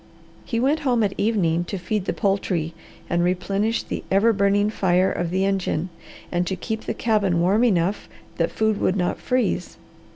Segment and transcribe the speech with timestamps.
[0.45, 2.73] He went home at evening to feed the poultry
[3.07, 5.89] and replenish the ever burning fire of the engine
[6.31, 9.77] and to keep the cabin warm enough that food would not freeze.